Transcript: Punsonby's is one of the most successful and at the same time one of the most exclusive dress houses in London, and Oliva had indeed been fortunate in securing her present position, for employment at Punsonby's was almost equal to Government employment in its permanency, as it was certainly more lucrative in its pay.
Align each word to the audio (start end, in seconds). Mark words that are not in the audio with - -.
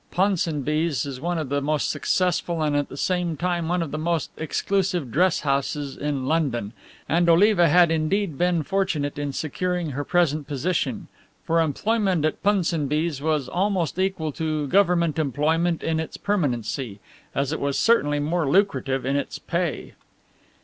Punsonby's 0.09 1.05
is 1.05 1.21
one 1.21 1.37
of 1.37 1.49
the 1.49 1.61
most 1.61 1.91
successful 1.91 2.63
and 2.63 2.75
at 2.75 2.89
the 2.89 2.97
same 2.97 3.37
time 3.37 3.67
one 3.67 3.83
of 3.83 3.91
the 3.91 3.99
most 3.99 4.31
exclusive 4.35 5.11
dress 5.11 5.41
houses 5.41 5.95
in 5.95 6.25
London, 6.25 6.73
and 7.07 7.29
Oliva 7.29 7.69
had 7.69 7.91
indeed 7.91 8.35
been 8.35 8.63
fortunate 8.63 9.19
in 9.19 9.31
securing 9.31 9.91
her 9.91 10.03
present 10.03 10.47
position, 10.47 11.07
for 11.43 11.61
employment 11.61 12.25
at 12.25 12.41
Punsonby's 12.41 13.21
was 13.21 13.47
almost 13.47 13.99
equal 13.99 14.31
to 14.31 14.65
Government 14.65 15.19
employment 15.19 15.83
in 15.83 15.99
its 15.99 16.17
permanency, 16.17 16.99
as 17.35 17.53
it 17.53 17.59
was 17.59 17.77
certainly 17.77 18.19
more 18.19 18.49
lucrative 18.49 19.05
in 19.05 19.15
its 19.15 19.37
pay. 19.37 19.93